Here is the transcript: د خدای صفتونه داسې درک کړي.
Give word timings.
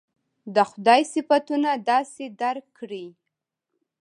د 0.53 0.57
خدای 0.69 1.01
صفتونه 1.13 1.71
داسې 1.89 2.25
درک 2.41 2.65
کړي. 2.77 3.05